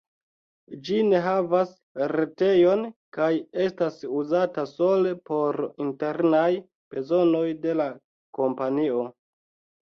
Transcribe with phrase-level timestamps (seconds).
[0.85, 1.73] Ĝi ne havas
[2.11, 2.81] retejon
[3.17, 3.27] kaj
[3.65, 6.47] estas uzata sole por internaj
[6.97, 7.87] bezonoj de la
[8.41, 9.05] kompanio.